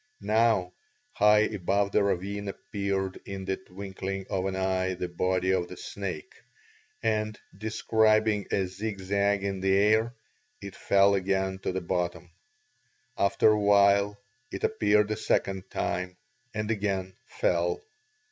Now 0.19 0.73
high 1.13 1.41
above 1.41 1.91
the 1.91 2.01
ravine 2.01 2.47
appeared 2.47 3.21
in 3.23 3.45
the 3.45 3.57
twinkling 3.57 4.25
of 4.31 4.47
an 4.47 4.55
eye 4.55 4.95
the 4.95 5.07
body 5.07 5.51
of 5.51 5.67
the 5.67 5.77
snake, 5.77 6.33
and, 7.03 7.39
describing 7.55 8.47
a 8.49 8.65
zigzag 8.65 9.43
in 9.43 9.59
the 9.59 9.77
air, 9.77 10.15
it 10.59 10.75
fell 10.75 11.13
again 11.13 11.59
to 11.59 11.71
the 11.71 11.81
bottom. 11.81 12.31
After 13.15 13.51
a 13.51 13.59
while 13.59 14.17
it 14.51 14.63
appeared 14.63 15.11
a 15.11 15.15
second 15.17 15.69
time 15.69 16.17
and 16.51 16.71
again 16.71 17.15
fell. 17.27 17.79